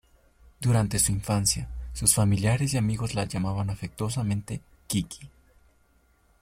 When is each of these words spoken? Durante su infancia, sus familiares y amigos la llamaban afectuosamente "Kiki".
Durante 0.59 0.97
su 0.97 1.11
infancia, 1.11 1.69
sus 1.93 2.15
familiares 2.15 2.73
y 2.73 2.77
amigos 2.77 3.13
la 3.13 3.25
llamaban 3.25 3.69
afectuosamente 3.69 4.59
"Kiki". 4.87 5.29